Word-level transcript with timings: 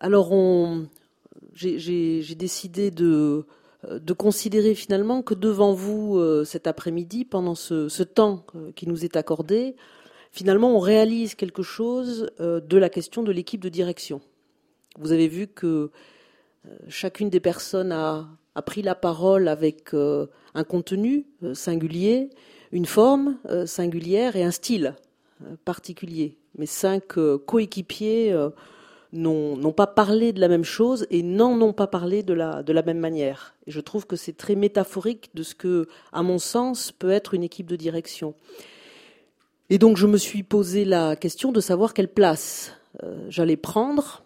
alors, 0.00 0.32
j'ai 1.54 2.34
décidé 2.36 2.90
de, 2.90 3.44
considérer 4.16 4.74
finalement 4.74 5.22
que 5.22 5.34
devant 5.34 5.72
vous, 5.72 6.22
cet 6.44 6.66
après-midi, 6.66 7.24
pendant 7.24 7.54
ce, 7.54 8.02
temps 8.02 8.44
qui 8.76 8.86
nous 8.86 9.04
est 9.04 9.16
accordé, 9.16 9.76
finalement, 10.30 10.74
on 10.76 10.78
réalise 10.78 11.34
quelque 11.34 11.62
chose 11.62 12.30
de 12.38 12.76
la 12.76 12.88
question 12.88 13.22
de 13.22 13.32
l'équipe 13.32 13.60
de 13.60 13.68
direction. 13.68 14.20
Vous 14.98 15.12
avez 15.12 15.28
vu 15.28 15.46
que 15.46 15.90
chacune 16.88 17.30
des 17.30 17.40
personnes 17.40 17.92
a, 17.92 18.28
a 18.54 18.62
pris 18.62 18.82
la 18.82 18.94
parole 18.94 19.48
avec 19.48 19.94
un 19.94 20.64
contenu 20.64 21.26
singulier, 21.54 22.30
une 22.72 22.86
forme 22.86 23.38
singulière 23.66 24.36
et 24.36 24.44
un 24.44 24.50
style 24.50 24.94
particulier. 25.64 26.36
Mes 26.56 26.66
cinq 26.66 27.16
coéquipiers 27.46 28.34
n'ont 29.12 29.72
pas 29.72 29.86
parlé 29.86 30.32
de 30.32 30.40
la 30.40 30.48
même 30.48 30.64
chose 30.64 31.06
et 31.10 31.22
n'en 31.22 31.60
ont 31.60 31.72
pas 31.72 31.86
parlé 31.86 32.22
de 32.22 32.34
la, 32.34 32.62
de 32.62 32.72
la 32.72 32.82
même 32.82 32.98
manière. 32.98 33.54
Et 33.66 33.70
je 33.70 33.80
trouve 33.80 34.06
que 34.06 34.16
c'est 34.16 34.36
très 34.36 34.54
métaphorique 34.54 35.30
de 35.34 35.42
ce 35.42 35.54
que, 35.54 35.88
à 36.12 36.22
mon 36.22 36.38
sens, 36.38 36.92
peut 36.92 37.10
être 37.10 37.34
une 37.34 37.42
équipe 37.42 37.66
de 37.66 37.76
direction. 37.76 38.34
Et 39.70 39.78
donc 39.78 39.96
je 39.96 40.06
me 40.06 40.16
suis 40.16 40.42
posé 40.42 40.84
la 40.84 41.16
question 41.16 41.52
de 41.52 41.60
savoir 41.60 41.94
quelle 41.94 42.08
place 42.08 42.72
euh, 43.02 43.26
j'allais 43.28 43.56
prendre. 43.56 44.24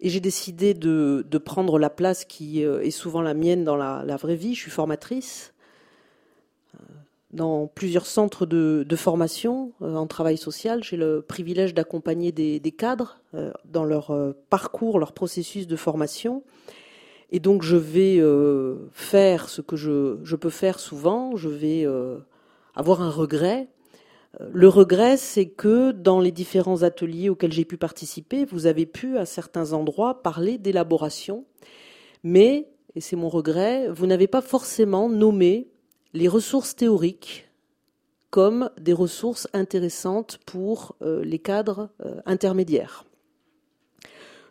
Et 0.00 0.10
j'ai 0.10 0.20
décidé 0.20 0.74
de, 0.74 1.24
de, 1.28 1.38
prendre 1.38 1.78
la 1.78 1.88
place 1.88 2.26
qui 2.26 2.62
euh, 2.62 2.82
est 2.82 2.90
souvent 2.90 3.22
la 3.22 3.32
mienne 3.32 3.64
dans 3.64 3.76
la, 3.76 4.02
la 4.06 4.16
vraie 4.16 4.36
vie. 4.36 4.54
Je 4.54 4.60
suis 4.60 4.70
formatrice 4.70 5.54
dans 7.36 7.68
plusieurs 7.68 8.06
centres 8.06 8.46
de, 8.46 8.96
formation 8.96 9.72
euh, 9.82 9.94
en 9.94 10.06
travail 10.06 10.36
social. 10.36 10.82
J'ai 10.82 10.96
le 10.96 11.22
privilège 11.22 11.74
d'accompagner 11.74 12.32
des, 12.32 12.60
cadres 12.76 13.20
euh, 13.34 13.52
dans 13.66 13.84
leur 13.84 14.10
euh, 14.10 14.32
parcours, 14.50 14.98
leur 14.98 15.12
processus 15.12 15.66
de 15.66 15.76
formation. 15.76 16.42
Et 17.30 17.38
donc 17.38 17.62
je 17.62 17.76
vais 17.76 18.22
faire 18.92 19.48
ce 19.48 19.60
que 19.60 19.74
je, 19.74 20.18
je, 20.22 20.36
peux 20.36 20.50
faire 20.50 20.78
souvent, 20.78 21.34
je 21.34 21.48
vais 21.48 21.84
avoir 22.76 23.02
un 23.02 23.10
regret. 23.10 23.66
Le 24.52 24.68
regret, 24.68 25.16
c'est 25.16 25.46
que 25.46 25.90
dans 25.90 26.20
les 26.20 26.30
différents 26.30 26.84
ateliers 26.84 27.28
auxquels 27.28 27.52
j'ai 27.52 27.64
pu 27.64 27.78
participer, 27.78 28.44
vous 28.44 28.66
avez 28.66 28.86
pu 28.86 29.18
à 29.18 29.26
certains 29.26 29.72
endroits 29.72 30.22
parler 30.22 30.56
d'élaboration, 30.56 31.44
mais, 32.22 32.68
et 32.94 33.00
c'est 33.00 33.16
mon 33.16 33.28
regret, 33.28 33.88
vous 33.88 34.06
n'avez 34.06 34.28
pas 34.28 34.40
forcément 34.40 35.08
nommé 35.08 35.66
les 36.16 36.28
ressources 36.28 36.74
théoriques 36.74 37.48
comme 38.30 38.70
des 38.80 38.92
ressources 38.92 39.48
intéressantes 39.52 40.38
pour 40.46 40.96
euh, 41.02 41.22
les 41.24 41.38
cadres 41.38 41.90
euh, 42.04 42.20
intermédiaires. 42.24 43.04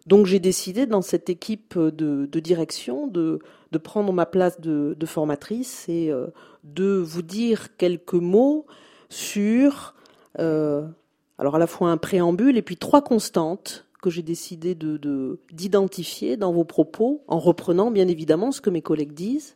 Donc 0.05 0.27
j'ai 0.27 0.39
décidé 0.39 0.85
dans 0.85 1.02
cette 1.02 1.30
équipe 1.30 1.77
de, 1.77 2.39
direction 2.39 3.07
de, 3.07 3.39
prendre 3.83 4.13
ma 4.13 4.27
place 4.27 4.61
de, 4.61 5.05
formatrice 5.05 5.89
et 5.89 6.11
euh, 6.11 6.27
de 6.63 6.97
vous 6.97 7.23
dire 7.23 7.75
quelques 7.77 8.13
mots 8.13 8.66
sur 9.09 9.95
alors 10.38 11.55
à 11.55 11.59
la 11.59 11.67
fois 11.67 11.89
un 11.89 11.97
préambule 11.97 12.57
et 12.57 12.61
puis 12.61 12.77
trois 12.77 13.02
constantes 13.02 13.85
que 14.02 14.09
j'ai 14.09 14.22
décidé 14.22 14.75
de 14.75 15.39
d'identifier 15.52 16.38
dans 16.38 16.52
vos 16.52 16.66
propos 16.66 17.23
en 17.27 17.39
reprenant 17.39 17.89
bien 17.89 18.07
évidemment 18.07 18.52
ce 18.52 18.61
que 18.61 18.69
mes 18.69 18.81
collègues 18.81 19.13
disent 19.13 19.55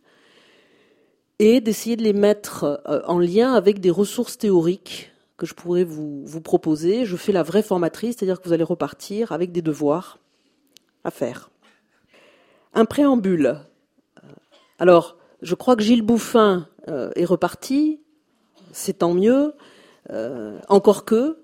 et 1.40 1.62
d'essayer 1.62 1.96
de 1.96 2.04
les 2.04 2.14
mettre 2.14 2.82
euh, 2.88 3.02
en 3.08 3.18
lien 3.18 3.54
avec 3.54 3.80
des 3.80 3.90
ressources 3.90 4.38
théoriques 4.38 5.12
que 5.38 5.46
je 5.46 5.54
pourrais 5.54 5.86
vous, 5.86 6.26
proposer. 6.44 7.06
Je 7.06 7.16
fais 7.16 7.32
la 7.32 7.44
vraie 7.44 7.64
formatrice, 7.64 8.18
c'est-à-dire 8.18 8.42
que 8.42 8.48
vous 8.48 8.54
allez 8.54 8.64
repartir 8.64 9.32
avec 9.32 9.54
des 9.54 9.62
devoirs 9.62 10.20
à 11.06 11.12
faire. 11.12 11.50
Un 12.74 12.84
préambule. 12.84 13.58
Euh, 14.18 14.28
alors, 14.78 15.18
je 15.42 15.56
crois 15.56 15.78
que 15.78 15.82
Gilles 15.82 16.02
Bouffin 16.02 16.68
euh, 16.90 17.10
est 17.16 17.24
reparti, 17.24 18.02
c'est 18.74 19.00
tant 19.00 19.14
mieux, 19.14 19.54
encore 20.70 21.06
que, 21.06 21.38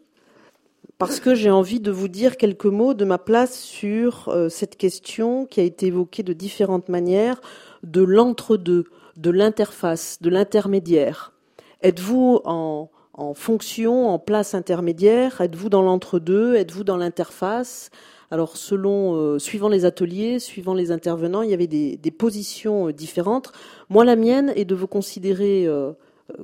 parce 0.98 1.20
que 1.20 1.36
j'ai 1.36 1.52
envie 1.52 1.80
de 1.80 1.92
vous 1.92 2.08
dire 2.08 2.36
quelques 2.36 2.66
mots 2.66 2.96
de 2.96 3.06
ma 3.06 3.20
place 3.20 3.60
sur 3.60 4.36
cette 4.50 4.76
question 4.76 5.46
qui 5.46 5.60
a 5.60 5.64
été 5.64 5.88
évoquée 5.88 6.24
de 6.24 6.34
différentes 6.34 6.90
manières 6.90 7.42
de 7.84 8.02
l'entre-deux 8.02 8.86
de 9.18 9.32
l'interface, 9.32 10.18
de 10.22 10.30
l'intermédiaire 10.30 11.34
Êtes-vous 11.82 12.42
en, 12.46 12.90
fonction, 13.36 14.10
en 14.10 14.18
place 14.18 14.56
intermédiaire? 14.56 15.40
Êtes-vous 15.42 15.70
dans 15.70 15.84
l'entre-deux? 15.84 16.56
Êtes-vous 16.56 16.84
dans 16.84 16.98
l'interface? 16.98 17.92
Alors, 18.32 18.58
selon, 18.58 19.16
euh, 19.16 19.38
suivant 19.38 19.70
les 19.70 19.86
ateliers, 19.86 20.40
suivant 20.40 20.74
les 20.74 20.92
intervenants, 20.92 21.44
il 21.44 21.52
y 21.52 21.54
avait 21.54 21.68
des, 21.68 22.12
positions 22.12 22.88
euh, 22.88 22.92
différentes. 22.92 23.52
Moi, 23.90 24.04
la 24.04 24.16
mienne 24.16 24.52
est 24.56 24.66
de 24.66 24.74
vous 24.74 24.88
considérer 24.88 25.68
euh, 25.68 25.92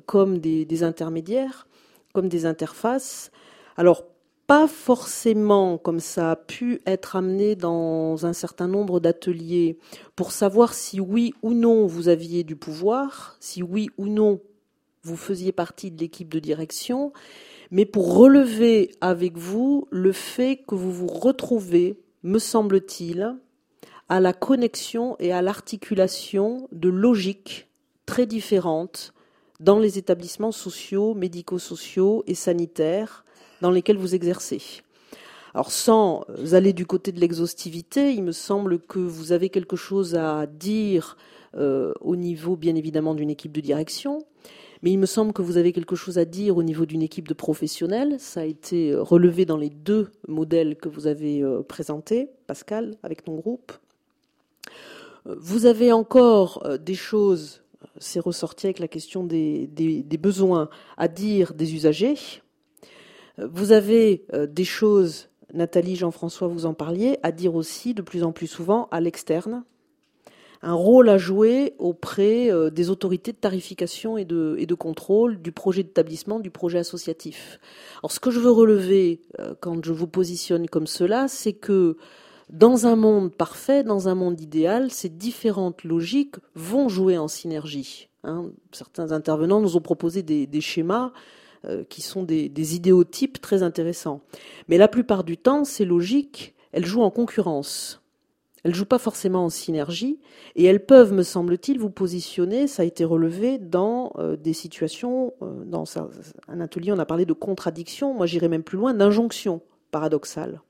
comme 0.05 0.37
des, 0.37 0.63
des, 0.63 0.83
intermédiaires, 0.83 1.67
comme 2.13 2.29
des 2.29 2.45
interfaces. 2.45 3.31
Alors, 3.77 4.03
pas 4.51 4.67
forcément 4.67 5.77
comme 5.77 6.01
ça 6.01 6.31
a 6.31 6.35
pu 6.35 6.81
être 6.85 7.15
amené 7.15 7.55
dans 7.55 8.25
un 8.25 8.33
certain 8.33 8.67
nombre 8.67 8.99
d'ateliers 8.99 9.77
pour 10.17 10.33
savoir 10.33 10.73
si 10.73 10.99
oui 10.99 11.33
ou 11.41 11.53
non 11.53 11.87
vous 11.87 12.09
aviez 12.09 12.43
du 12.43 12.57
pouvoir, 12.57 13.37
si 13.39 13.63
oui 13.63 13.89
ou 13.97 14.07
non 14.07 14.41
vous 15.03 15.15
faisiez 15.15 15.53
partie 15.53 15.89
de 15.89 16.01
l'équipe 16.01 16.27
de 16.27 16.39
direction, 16.39 17.13
mais 17.71 17.85
pour 17.85 18.13
relever 18.17 18.91
avec 18.99 19.37
vous 19.37 19.87
le 19.89 20.11
fait 20.11 20.61
que 20.67 20.75
vous 20.75 20.91
vous 20.91 21.07
retrouvez, 21.07 22.01
me 22.23 22.37
semble-t-il, 22.37 23.37
à 24.09 24.19
la 24.19 24.33
connexion 24.33 25.15
et 25.19 25.31
à 25.31 25.41
l'articulation 25.41 26.67
de 26.73 26.89
logiques 26.89 27.69
très 28.05 28.25
différentes 28.25 29.13
dans 29.61 29.79
les 29.79 29.97
établissements 29.97 30.51
sociaux, 30.51 31.13
médico-sociaux 31.13 32.23
et 32.27 32.35
sanitaires 32.35 33.23
dans 33.61 33.71
lesquels 33.71 33.97
vous 33.97 34.15
exercez. 34.15 34.81
Alors 35.53 35.71
sans 35.71 36.25
aller 36.53 36.73
du 36.73 36.85
côté 36.85 37.11
de 37.11 37.19
l'exhaustivité, 37.19 38.11
il 38.13 38.23
me 38.23 38.31
semble 38.31 38.79
que 38.79 38.99
vous 38.99 39.31
avez 39.31 39.49
quelque 39.49 39.75
chose 39.75 40.15
à 40.15 40.47
dire 40.47 41.17
euh, 41.55 41.93
au 42.01 42.15
niveau 42.15 42.55
bien 42.55 42.75
évidemment 42.75 43.13
d'une 43.13 43.29
équipe 43.29 43.51
de 43.51 43.61
direction, 43.61 44.19
mais 44.81 44.91
il 44.91 44.97
me 44.97 45.05
semble 45.05 45.33
que 45.33 45.41
vous 45.41 45.57
avez 45.57 45.73
quelque 45.73 45.95
chose 45.95 46.17
à 46.17 46.25
dire 46.25 46.57
au 46.57 46.63
niveau 46.63 46.85
d'une 46.85 47.03
équipe 47.03 47.27
de 47.27 47.33
professionnels. 47.33 48.15
Ça 48.19 48.41
a 48.41 48.45
été 48.45 48.95
relevé 48.95 49.45
dans 49.45 49.57
les 49.57 49.69
deux 49.69 50.09
modèles 50.27 50.75
que 50.75 50.89
vous 50.89 51.05
avez 51.05 51.43
euh, 51.43 51.61
présentés, 51.61 52.29
Pascal, 52.47 52.95
avec 53.03 53.23
ton 53.23 53.35
groupe. 53.35 53.73
Euh, 55.27 55.35
vous 55.37 55.67
avez 55.67 55.91
encore 55.91 56.65
des 56.79 56.95
choses, 56.95 57.60
c'est 57.97 58.19
ressorti 58.19 58.67
avec 58.67 58.79
la 58.79 58.87
question 58.87 59.23
des, 59.23 59.67
des 59.67 60.17
besoins, 60.17 60.69
à 60.97 61.07
dire 61.07 61.53
des 61.53 61.73
usagers. 61.73 62.15
Vous 63.37 63.71
avez 63.71 64.25
euh, 64.33 64.45
des 64.45 64.65
choses, 64.65 65.29
Nathalie, 65.53 65.95
Jean-François, 65.95 66.47
vous 66.47 66.65
en 66.65 66.73
parliez, 66.73 67.17
à 67.23 67.31
dire 67.31 67.55
aussi 67.55 67.93
de 67.93 68.01
plus 68.01 68.23
en 68.23 68.31
plus 68.31 68.47
souvent 68.47 68.87
à 68.91 68.99
l'externe, 68.99 69.63
un 70.63 70.73
rôle 70.73 71.09
à 71.09 71.17
jouer 71.17 71.73
auprès 71.79 72.51
euh, 72.51 72.69
des 72.69 72.89
autorités 72.89 73.31
de 73.31 73.37
tarification 73.37 74.17
et 74.17 74.25
de, 74.25 74.55
et 74.59 74.65
de 74.65 74.75
contrôle 74.75 75.41
du 75.41 75.51
projet 75.51 75.81
d'établissement, 75.83 76.39
du 76.39 76.51
projet 76.51 76.79
associatif. 76.79 77.59
Alors 78.03 78.11
ce 78.11 78.19
que 78.19 78.29
je 78.31 78.39
veux 78.39 78.51
relever 78.51 79.21
euh, 79.39 79.55
quand 79.59 79.83
je 79.83 79.93
vous 79.93 80.07
positionne 80.07 80.67
comme 80.67 80.87
cela, 80.87 81.27
c'est 81.27 81.53
que 81.53 81.97
dans 82.51 82.85
un 82.85 82.97
monde 82.97 83.33
parfait, 83.33 83.83
dans 83.83 84.09
un 84.09 84.15
monde 84.15 84.39
idéal, 84.41 84.91
ces 84.91 85.09
différentes 85.09 85.85
logiques 85.85 86.35
vont 86.53 86.89
jouer 86.89 87.17
en 87.17 87.29
synergie. 87.29 88.09
Hein. 88.23 88.51
Certains 88.73 89.13
intervenants 89.13 89.61
nous 89.61 89.77
ont 89.77 89.81
proposé 89.81 90.21
des, 90.21 90.61
schémas 90.61 91.13
euh, 91.65 91.83
qui 91.87 92.01
sont 92.01 92.23
des, 92.23 92.75
idéotypes 92.75 93.39
très 93.39 93.63
intéressants. 93.63 94.21
Mais 94.67 94.77
la 94.77 94.89
plupart 94.89 95.23
du 95.23 95.37
temps, 95.37 95.63
ces 95.63 95.85
logiques, 95.85 96.53
elles 96.73 96.85
jouent 96.85 97.03
en 97.03 97.09
concurrence. 97.09 98.01
Elles 98.63 98.75
jouent 98.75 98.85
pas 98.85 98.99
forcément 98.99 99.45
en 99.45 99.49
synergie 99.49 100.19
et 100.55 100.65
elles 100.65 100.85
peuvent, 100.85 101.13
me 101.13 101.23
semble-t-il, 101.23 101.79
vous 101.79 101.89
positionner. 101.89 102.67
Ça 102.67 102.83
a 102.83 102.85
été 102.85 103.05
relevé 103.05 103.57
dans 103.57 104.11
euh, 104.17 104.35
des 104.35 104.53
situations. 104.53 105.33
Euh, 105.41 105.63
dans 105.65 105.85
un 106.47 106.59
atelier, 106.59 106.91
on 106.91 106.99
a 106.99 107.05
parlé 107.05 107.25
de 107.25 107.33
contradiction. 107.33 108.13
Moi, 108.13 108.27
j'irais 108.27 108.49
même 108.49 108.61
plus 108.61 108.77
loin, 108.77 108.93
d'injonction 108.93 109.61
paradoxale. 109.89 110.61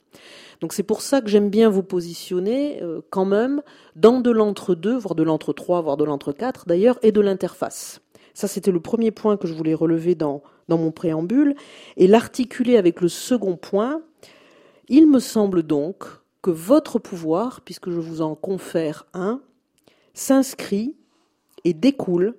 Donc 0.61 0.73
c'est 0.73 0.83
pour 0.83 1.01
ça 1.01 1.21
que 1.21 1.27
j'aime 1.27 1.49
bien 1.49 1.69
vous 1.69 1.83
positionner 1.83 2.81
quand 3.09 3.25
même 3.25 3.61
dans 3.95 4.21
de 4.21 4.29
l'entre-deux, 4.29 4.95
voire 4.95 5.15
de 5.15 5.23
l'entre-trois, 5.23 5.81
voire 5.81 5.97
de 5.97 6.03
l'entre-quatre 6.03 6.65
d'ailleurs, 6.67 6.99
et 7.01 7.11
de 7.11 7.19
l'interface. 7.19 7.99
Ça, 8.33 8.47
c'était 8.47 8.71
le 8.71 8.79
premier 8.79 9.11
point 9.11 9.37
que 9.37 9.47
je 9.47 9.53
voulais 9.53 9.73
relever 9.73 10.15
dans, 10.15 10.41
dans 10.67 10.77
mon 10.77 10.91
préambule. 10.91 11.55
Et 11.97 12.07
l'articuler 12.07 12.77
avec 12.77 13.01
le 13.01 13.09
second 13.09 13.57
point, 13.57 14.01
il 14.87 15.07
me 15.07 15.19
semble 15.19 15.63
donc 15.63 16.05
que 16.41 16.51
votre 16.51 16.99
pouvoir, 16.99 17.61
puisque 17.61 17.89
je 17.89 17.99
vous 17.99 18.21
en 18.21 18.35
confère 18.35 19.05
un, 19.13 19.41
s'inscrit 20.13 20.95
et 21.63 21.73
découle 21.73 22.35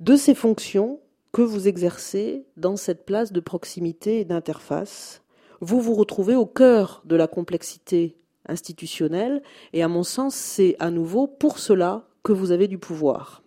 de 0.00 0.16
ces 0.16 0.34
fonctions 0.34 1.00
que 1.32 1.42
vous 1.42 1.68
exercez 1.68 2.46
dans 2.56 2.76
cette 2.76 3.04
place 3.04 3.32
de 3.32 3.40
proximité 3.40 4.20
et 4.20 4.24
d'interface. 4.24 5.22
Vous 5.60 5.80
vous 5.80 5.94
retrouvez 5.94 6.34
au 6.34 6.46
cœur 6.46 7.02
de 7.04 7.16
la 7.16 7.26
complexité 7.26 8.16
institutionnelle. 8.48 9.42
Et 9.72 9.82
à 9.82 9.88
mon 9.88 10.02
sens, 10.02 10.34
c'est 10.34 10.76
à 10.78 10.90
nouveau 10.90 11.26
pour 11.26 11.58
cela 11.58 12.04
que 12.22 12.32
vous 12.32 12.52
avez 12.52 12.68
du 12.68 12.78
pouvoir. 12.78 13.42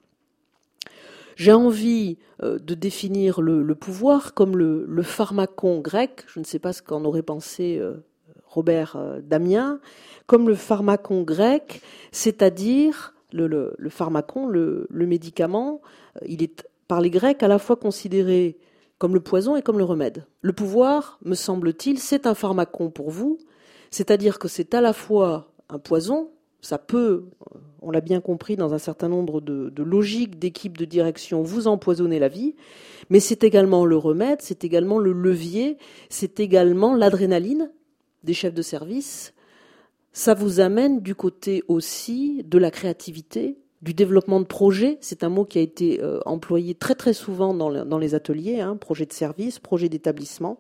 J'ai 1.36 1.54
envie 1.54 2.18
euh, 2.44 2.60
de 2.60 2.74
définir 2.74 3.42
le, 3.42 3.76
pouvoir 3.76 4.34
comme 4.34 4.58
le, 4.58 5.04
pharmacon 5.04 5.80
grec. 5.80 6.26
Je 6.28 6.40
ne 6.40 6.46
sais 6.46 6.60
pas 6.60 6.74
ce 6.74 6.82
qu'en 6.82 7.06
aurait 7.06 7.22
pensé 7.22 7.78
euh, 7.80 8.04
Robert 8.46 8.96
euh, 8.98 9.22
Damien. 9.22 9.80
Comme 10.28 10.50
le 10.50 10.56
pharmacon 10.56 11.24
grec, 11.24 11.82
c'est-à-dire 12.12 13.14
le, 13.32 13.48
le, 13.48 13.90
pharmacon, 13.90 14.48
le, 14.48 14.88
médicament, 14.92 15.82
il 16.26 16.44
est 16.44 16.68
par 16.88 17.00
les 17.00 17.10
Grecs 17.10 17.42
à 17.42 17.48
la 17.48 17.58
fois 17.58 17.78
considéré 17.78 18.58
comme 19.00 19.14
le 19.14 19.22
poison 19.22 19.56
et 19.56 19.62
comme 19.62 19.80
le 19.80 19.86
remède. 19.86 20.26
Le 20.42 20.54
pouvoir, 20.54 21.20
me 21.24 21.34
semble-t-il, 21.34 22.00
c'est 22.00 22.28
un 22.28 22.36
pharmacon 22.36 22.92
pour 22.92 23.10
vous, 23.10 23.40
c'est-à-dire 23.90 24.38
que 24.38 24.48
c'est 24.48 24.74
à 24.74 24.82
la 24.82 24.94
fois 24.94 25.52
un 25.70 25.80
poison, 25.80 26.30
ça 26.62 26.78
peut, 26.78 27.26
on 27.82 27.92
l'a 27.92 28.02
bien 28.02 28.20
compris 28.20 28.58
dans 28.58 28.74
un 28.74 28.78
certain 28.78 29.08
nombre 29.08 29.40
de, 29.40 29.72
logiques 29.82 30.38
d'équipes 30.38 30.78
de 30.78 30.86
direction, 30.86 31.42
vous 31.42 31.68
empoisonner 31.68 32.20
la 32.20 32.28
vie, 32.28 32.56
mais 33.10 33.22
c'est 33.22 33.44
également 33.44 33.86
le 33.86 33.96
remède, 33.96 34.42
c'est 34.42 34.66
également 34.66 35.00
le 35.00 35.14
levier, 35.14 35.78
c'est 36.10 36.42
également 36.42 36.94
l'adrénaline 36.94 37.72
des 38.26 38.34
chefs 38.34 38.54
de 38.54 38.62
service. 38.62 39.34
Ça 40.12 40.34
vous 40.34 40.60
amène 40.60 41.00
du 41.00 41.16
côté 41.16 41.64
aussi 41.70 42.44
de 42.44 42.58
la 42.58 42.72
créativité, 42.72 43.58
du 43.82 43.94
développement 43.94 44.40
de 44.40 44.46
projets. 44.46 44.98
C'est 45.02 45.24
un 45.24 45.30
mot 45.30 45.46
qui 45.46 45.58
a 45.58 45.62
été 45.62 46.02
euh, 46.02 46.20
employé 46.26 46.76
très 46.76 46.96
très 46.96 47.14
souvent 47.14 47.54
dans, 47.54 47.98
les 47.98 48.16
ateliers, 48.16 48.60
hein, 48.60 48.76
projet 48.76 49.06
de 49.06 49.14
service, 49.14 49.60
projet 49.60 49.90
d'établissement. 49.90 50.60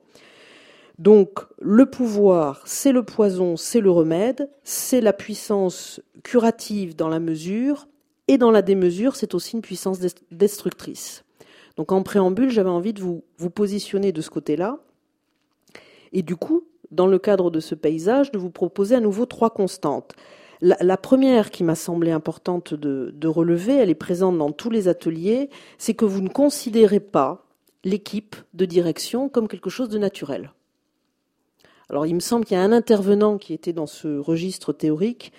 Donc 0.97 1.39
le 1.59 1.85
pouvoir, 1.85 2.61
c'est 2.65 2.91
le 2.91 3.03
poison, 3.03 3.55
c'est 3.55 3.79
le 3.79 3.91
remède, 3.91 4.49
c'est 4.63 4.99
la 4.99 5.13
puissance 5.13 6.01
curative 6.23 6.95
dans 6.95 7.07
la 7.07 7.19
mesure, 7.19 7.87
et 8.27 8.37
dans 8.37 8.51
la 8.51 8.61
démesure, 8.61 9.15
c'est 9.15 9.33
aussi 9.33 9.55
une 9.55 9.61
puissance 9.61 9.99
destructrice. 10.29 11.23
Donc 11.77 11.93
en 11.93 12.03
préambule, 12.03 12.49
j'avais 12.49 12.69
envie 12.69 12.93
de 12.93 13.01
vous, 13.01 13.23
vous 13.37 13.49
positionner 13.49 14.11
de 14.11 14.21
ce 14.21 14.29
côté-là, 14.29 14.77
et 16.11 16.21
du 16.21 16.35
coup, 16.35 16.65
dans 16.91 17.07
le 17.07 17.17
cadre 17.17 17.49
de 17.49 17.59
ce 17.59 17.75
paysage, 17.75 18.31
de 18.31 18.37
vous 18.37 18.49
proposer 18.49 18.95
à 18.95 18.99
nouveau 18.99 19.25
trois 19.25 19.51
constantes. 19.51 20.13
La, 20.61 20.97
première 20.97 21.51
qui 21.51 21.63
m'a 21.63 21.75
semblé 21.75 22.11
importante 22.11 22.73
de, 22.73 23.27
relever, 23.27 23.75
elle 23.75 23.89
est 23.89 23.95
présente 23.95 24.37
dans 24.37 24.51
tous 24.51 24.69
les 24.69 24.89
ateliers, 24.89 25.49
c'est 25.77 25.93
que 25.93 26.03
vous 26.03 26.21
ne 26.21 26.27
considérez 26.27 26.99
pas 26.99 27.45
l'équipe 27.85 28.35
de 28.53 28.65
direction 28.65 29.29
comme 29.29 29.47
quelque 29.47 29.69
chose 29.69 29.87
de 29.87 29.97
naturel. 29.97 30.51
Alors 31.89 32.05
il 32.05 32.13
me 32.13 32.19
semble 32.19 32.43
qu'il 32.43 32.57
y 32.57 32.59
a 32.59 32.63
un 32.63 32.73
intervenant 32.73 33.37
qui 33.37 33.53
était 33.53 33.71
dans 33.71 33.87
ce 33.87 34.19
registre 34.19 34.73
théorique, 34.73 35.31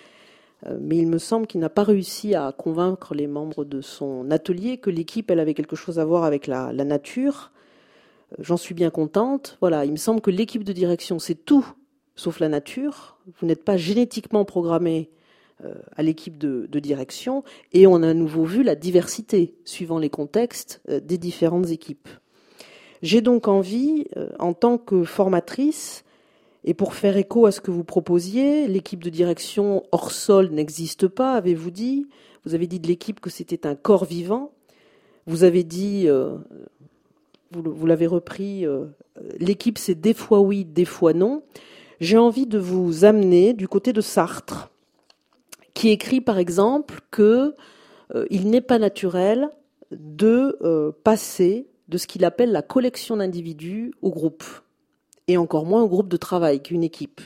euh, 0.65 0.77
mais 0.81 0.97
il 0.97 1.07
me 1.07 1.19
semble 1.19 1.45
qu'il 1.45 1.59
n'a 1.59 1.69
pas 1.69 1.83
réussi 1.83 2.33
à 2.33 2.51
convaincre 2.51 3.13
les 3.13 3.27
membres 3.27 3.63
de 3.63 3.81
son 3.81 4.31
atelier 4.31 4.77
que 4.77 4.89
l'équipe, 4.89 5.29
elle 5.29 5.39
avait 5.39 5.53
quelque 5.53 5.75
chose 5.75 5.99
à 5.99 6.05
voir 6.05 6.23
avec 6.23 6.47
la, 6.47 6.73
nature. 6.73 7.51
Euh, 8.33 8.35
j'en 8.39 8.57
suis 8.57 8.73
bien 8.73 8.89
contente. 8.89 9.57
Voilà, 9.61 9.85
il 9.85 9.91
me 9.91 9.97
semble 9.97 10.19
que 10.19 10.31
l'équipe 10.31 10.63
de 10.63 10.73
direction, 10.73 11.19
c'est 11.19 11.35
tout 11.35 11.65
sauf 12.15 12.39
la 12.39 12.49
nature. 12.49 13.17
Vous 13.39 13.47
n'êtes 13.47 13.63
pas 13.63 13.77
génétiquement 13.77 14.45
programmé 14.45 15.09
euh, 15.63 15.75
à 15.95 16.03
l'équipe 16.03 16.37
de, 16.37 16.67
direction, 16.79 17.43
et 17.73 17.87
on 17.87 18.03
a 18.03 18.09
à 18.09 18.13
nouveau 18.13 18.43
vu 18.43 18.63
la 18.63 18.75
diversité, 18.75 19.55
suivant 19.65 19.99
les 19.99 20.09
contextes, 20.09 20.81
des 20.87 21.17
différentes 21.17 21.69
équipes. 21.69 22.09
J'ai 23.01 23.21
donc 23.21 23.47
envie, 23.47 24.05
en 24.39 24.53
tant 24.53 24.77
que 24.77 25.03
formatrice, 25.03 26.03
et 26.63 26.73
pour 26.73 26.93
faire 26.93 27.17
écho 27.17 27.45
à 27.45 27.51
ce 27.51 27.61
que 27.61 27.71
vous 27.71 27.83
proposiez, 27.83 28.67
l'équipe 28.67 29.03
de 29.03 29.09
direction 29.09 29.83
hors 29.91 30.11
sol 30.11 30.49
n'existe 30.51 31.07
pas, 31.07 31.33
avez-vous 31.33 31.71
dit 31.71 32.07
Vous 32.45 32.53
avez 32.53 32.67
dit 32.67 32.79
de 32.79 32.87
l'équipe 32.87 33.19
que 33.19 33.31
c'était 33.31 33.65
un 33.65 33.75
corps 33.75 34.05
vivant. 34.05 34.51
Vous 35.25 35.43
avez 35.43 35.63
dit, 35.63 36.07
euh, 36.07 36.37
vous, 37.51 37.85
l'avez 37.85 38.07
repris, 38.07 38.65
euh, 38.65 38.85
l'équipe 39.39 39.77
c'est 39.77 39.99
des 39.99 40.13
fois 40.13 40.39
oui, 40.39 40.65
des 40.65 40.85
fois 40.85 41.13
non. 41.13 41.43
J'ai 42.01 42.17
envie 42.17 42.47
de 42.47 42.57
vous 42.57 43.05
amener 43.05 43.53
du 43.53 43.67
côté 43.67 43.93
de 43.93 44.01
Sartre, 44.01 44.71
qui 45.75 45.89
écrit 45.89 46.19
par 46.19 46.39
exemple 46.39 46.99
que 47.11 47.55
euh, 48.15 48.25
il 48.31 48.49
n'est 48.49 48.59
pas 48.59 48.79
naturel 48.79 49.51
de 49.91 50.57
passer 51.03 51.67
de 51.89 51.97
ce 51.99 52.07
qu'il 52.07 52.25
appelle 52.25 52.51
la 52.51 52.63
collection 52.63 53.17
d'individus 53.17 53.93
au 54.01 54.09
groupe 54.09 54.43
et 55.27 55.37
encore 55.37 55.65
moins 55.67 55.83
au 55.83 55.87
groupe 55.87 56.07
de 56.07 56.17
travail 56.17 56.63
qu'une 56.63 56.83
équipe. 56.83 57.21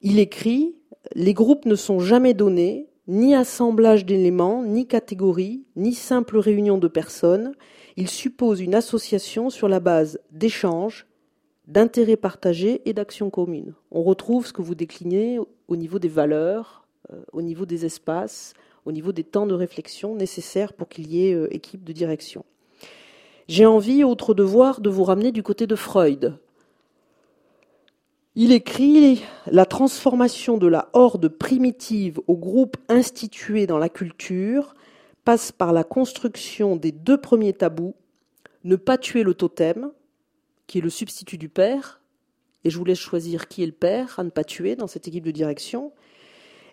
Il 0.00 0.18
écrit 0.18 0.74
Les 1.14 1.34
groupes 1.34 1.66
ne 1.66 1.74
sont 1.74 2.00
jamais 2.00 2.32
donnés, 2.32 2.88
ni 3.08 3.34
assemblage 3.34 4.06
d'éléments, 4.06 4.62
ni 4.62 4.86
catégories, 4.86 5.64
ni 5.76 5.92
simple 5.92 6.38
réunion 6.38 6.78
de 6.78 6.88
personnes. 6.88 7.52
Ils 7.98 8.08
supposent 8.08 8.60
une 8.60 8.74
association 8.74 9.50
sur 9.50 9.68
la 9.68 9.80
base 9.80 10.18
d'échanges, 10.30 11.06
d'intérêts 11.66 12.16
partagés 12.16 12.82
et 12.86 12.92
d'actions 12.92 13.30
communes. 13.30 13.74
On 13.90 14.02
retrouve 14.02 14.46
ce 14.46 14.52
que 14.52 14.62
vous 14.62 14.74
déclinez 14.74 15.38
au 15.68 15.76
niveau 15.76 15.98
des 15.98 16.08
valeurs, 16.08 16.86
euh, 17.12 17.22
au 17.32 17.42
niveau 17.42 17.66
des 17.66 17.84
espaces, 17.84 18.54
au 18.84 18.92
niveau 18.92 19.12
des 19.12 19.24
temps 19.24 19.46
de 19.46 19.54
réflexion 19.54 20.14
nécessaires 20.14 20.72
pour 20.72 20.88
qu'il 20.88 21.06
y 21.06 21.28
ait 21.28 21.34
euh, 21.34 21.54
équipe 21.54 21.84
de 21.84 21.92
direction. 21.92 22.44
J'ai 23.48 23.66
envie, 23.66 24.04
autre 24.04 24.34
devoir, 24.34 24.80
de 24.80 24.90
vous 24.90 25.04
ramener 25.04 25.32
du 25.32 25.42
côté 25.42 25.66
de 25.66 25.76
Freud, 25.76 26.38
il 28.34 28.52
écrit 28.52 29.22
La 29.46 29.66
transformation 29.66 30.56
de 30.56 30.66
la 30.66 30.88
horde 30.94 31.28
primitive 31.28 32.18
au 32.26 32.36
groupe 32.36 32.78
institué 32.88 33.66
dans 33.66 33.76
la 33.76 33.90
culture 33.90 34.74
passe 35.24 35.52
par 35.52 35.74
la 35.74 35.84
construction 35.84 36.76
des 36.76 36.92
deux 36.92 37.18
premiers 37.18 37.52
tabous 37.52 37.94
ne 38.64 38.76
pas 38.76 38.96
tuer 38.96 39.22
le 39.22 39.34
totem, 39.34 39.90
qui 40.72 40.78
est 40.78 40.80
le 40.80 40.88
substitut 40.88 41.36
du 41.36 41.50
père, 41.50 42.00
et 42.64 42.70
je 42.70 42.78
vous 42.78 42.84
laisse 42.86 42.98
choisir 42.98 43.46
qui 43.46 43.62
est 43.62 43.66
le 43.66 43.72
père 43.72 44.18
à 44.18 44.24
ne 44.24 44.30
pas 44.30 44.42
tuer 44.42 44.74
dans 44.74 44.86
cette 44.86 45.06
équipe 45.06 45.22
de 45.22 45.30
direction, 45.30 45.92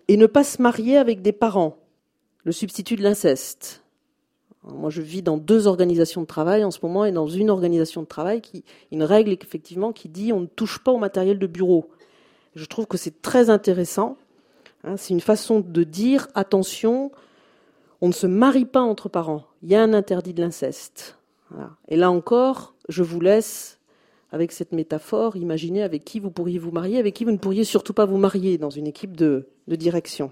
et 0.08 0.16
ne 0.16 0.26
pas 0.26 0.46
se 0.46 0.62
marier 0.62 0.96
avec 0.96 1.22
des 1.22 1.34
parents, 1.34 1.76
le 2.46 2.54
substitut 2.54 2.96
de 2.96 3.04
l'inceste. 3.04 3.84
Moi, 4.64 4.90
je 4.90 5.02
vis 5.02 5.22
dans 5.22 5.36
deux 5.36 5.68
organisations 5.68 6.22
de 6.22 6.28
travail 6.28 6.64
en 6.64 6.72
ce 6.72 6.80
moment 6.82 7.04
et 7.04 7.12
dans 7.12 7.28
une 7.28 7.50
organisation 7.50 8.02
de 8.02 8.08
travail 8.08 8.40
qui, 8.40 8.64
une 8.94 9.04
règle 9.04 9.34
effectivement 9.34 9.92
qui 9.92 10.08
dit 10.08 10.32
on 10.32 10.40
ne 10.40 10.46
touche 10.46 10.80
pas 10.80 10.94
au 10.94 10.98
matériel 10.98 11.38
de 11.38 11.48
bureau. 11.48 11.90
Je 12.56 12.64
trouve 12.64 12.88
que 12.88 12.96
c'est 12.96 13.22
très 13.22 13.50
intéressant. 13.50 14.16
Hein. 14.86 14.96
c'est 14.96 15.14
une 15.14 15.20
façon 15.20 15.60
de 15.60 15.84
dire 15.84 16.30
attention, 16.36 17.12
on 18.00 18.08
ne 18.08 18.14
se 18.14 18.28
marie 18.28 18.64
pas 18.64 18.80
entre 18.80 19.10
parents. 19.10 19.44
Il 19.62 19.68
y 19.68 19.76
a 19.76 19.84
un 19.84 19.94
interdit 19.94 20.34
de 20.34 20.42
l'inceste. 20.42 21.18
Et 21.90 21.98
là 21.98 22.12
encore, 22.12 22.76
je 22.88 23.04
vous 23.04 23.20
laisse 23.20 23.79
avec 24.32 24.52
cette 24.52 24.72
métaphore, 24.72 25.36
imaginer 25.36 25.84
avec 25.84 26.06
qui 26.06 26.20
vous 26.20 26.32
pourriez 26.32 26.60
vous 26.60 26.72
marier, 26.72 27.00
avec 27.00 27.16
qui 27.16 27.26
vous 27.26 27.32
ne 27.32 27.38
pourriez 27.38 27.64
surtout 27.64 27.94
pas 27.94 28.06
vous 28.06 28.18
marier 28.18 28.58
dans 28.58 28.70
une 28.70 28.88
équipe 28.88 29.16
de 29.16 29.48
direction. 29.68 30.32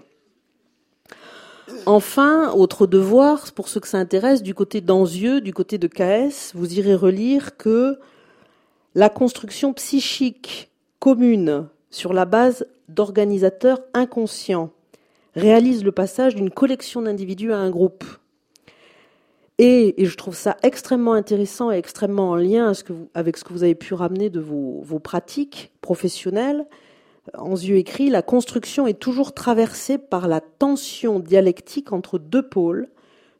Enfin, 1.86 2.52
autre 2.52 2.86
devoir, 2.86 3.52
pour 3.52 3.68
ceux 3.68 3.80
que 3.80 3.88
ça 3.88 3.98
intéresse, 3.98 4.42
du 4.42 4.54
côté 4.54 4.80
d'Anzieux, 4.80 5.40
du 5.40 5.52
côté 5.52 5.78
de 5.78 5.86
KS, 5.86 6.52
vous 6.54 6.78
irez 6.78 6.94
relire 6.94 7.56
que 7.56 7.98
la 8.94 9.08
construction 9.08 9.72
psychique 9.74 10.70
commune 10.98 11.68
sur 11.90 12.12
la 12.12 12.24
base 12.24 12.66
d'organisateurs 12.88 13.80
inconscients 13.94 14.70
réalise 15.34 15.84
le 15.84 15.92
passage 15.92 16.34
d'une 16.34 16.50
collection 16.50 17.02
d'individus 17.02 17.52
à 17.52 17.58
un 17.58 17.70
groupe. 17.70 18.04
Et, 19.58 19.94
je 19.98 20.16
trouve 20.16 20.36
ça 20.36 20.56
extrêmement 20.62 21.14
intéressant 21.14 21.72
et 21.72 21.76
extrêmement 21.76 22.30
en 22.30 22.36
lien 22.36 22.72
avec 23.14 23.36
ce 23.36 23.44
que 23.44 23.52
vous 23.52 23.64
avez 23.64 23.74
pu 23.74 23.94
ramener 23.94 24.30
de 24.30 24.40
vos 24.40 25.00
pratiques 25.00 25.72
professionnelles, 25.80 26.66
yeux 27.46 27.76
écrit, 27.76 28.10
la 28.10 28.22
construction 28.22 28.86
est 28.86 28.98
toujours 28.98 29.34
traversée 29.34 29.98
par 29.98 30.28
la 30.28 30.40
tension 30.40 31.20
dialectique 31.20 31.92
entre 31.92 32.18
deux 32.18 32.46
pôles, 32.48 32.88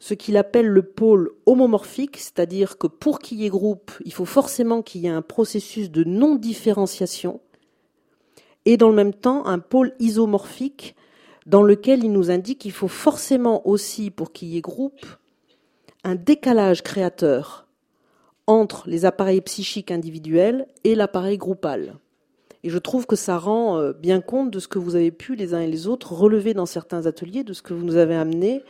ce 0.00 0.14
qu'il 0.14 0.36
appelle 0.36 0.68
le 0.68 0.82
pôle 0.82 1.30
homomorphique, 1.46 2.18
c'est-à-dire 2.18 2.78
que 2.78 2.86
pour 2.86 3.18
qu'il 3.18 3.40
y 3.40 3.46
ait 3.46 3.50
groupe, 3.50 3.90
il 4.04 4.12
faut 4.12 4.24
forcément 4.24 4.82
qu'il 4.82 5.02
y 5.02 5.06
ait 5.06 5.10
un 5.10 5.22
processus 5.22 5.90
de 5.90 6.04
non-différenciation, 6.04 7.40
et 8.64 8.76
dans 8.76 8.88
le 8.88 8.94
même 8.94 9.14
temps 9.14 9.46
un 9.46 9.58
pôle 9.58 9.92
isomorphique 9.98 10.94
dans 11.46 11.62
lequel 11.62 12.04
il 12.04 12.12
nous 12.12 12.30
indique 12.30 12.58
qu'il 12.60 12.72
faut 12.72 12.88
forcément 12.88 13.66
aussi, 13.66 14.10
pour 14.10 14.32
qu'il 14.32 14.48
y 14.48 14.58
ait 14.58 14.60
groupe, 14.60 15.06
un 16.04 16.14
décalage 16.14 16.82
créateur 16.82 17.66
entre 18.46 18.88
les 18.88 19.04
appareils 19.04 19.40
psychiques 19.42 19.90
individuels 19.90 20.66
et 20.84 20.94
l'appareil 20.94 21.36
groupal. 21.36 21.96
Et 22.64 22.70
je 22.70 22.78
trouve 22.78 23.06
que 23.06 23.16
ça 23.16 23.38
rend 23.38 23.78
euh, 23.78 23.92
bien 23.92 24.20
compte 24.20 24.50
de 24.50 24.58
ce 24.58 24.68
que 24.68 24.78
vous 24.78 24.96
avez 24.96 25.10
pu 25.10 25.36
les 25.36 25.54
uns 25.54 25.60
et 25.60 25.66
les 25.66 25.86
autres 25.86 26.12
relever 26.12 26.54
dans 26.54 26.66
certains 26.66 27.06
ateliers, 27.06 27.44
de 27.44 27.52
ce 27.52 27.62
que 27.62 27.74
vous 27.74 27.84
nous 27.84 27.96
avez 27.96 28.16
amené, 28.16 28.62